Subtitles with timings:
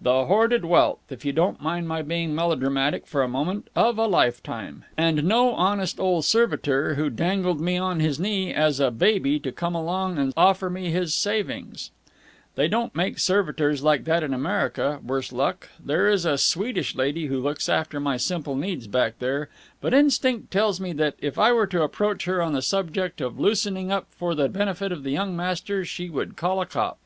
[0.00, 4.06] "The hoarded wealth, if you don't mind my being melodramatic for a moment, of a
[4.06, 4.86] lifetime.
[4.96, 9.52] And no honest old servitor who dangled me on his knee as a baby to
[9.52, 11.90] come along and offer me his savings!
[12.54, 15.68] They don't make servitors like that in America, worse luck.
[15.78, 19.50] There is a Swedish lady who looks after my simple needs back there,
[19.82, 23.38] but instinct tells me that, if I were to approach her on the subject of
[23.38, 26.98] loosening up for the benefit of the young master, she would call a cop.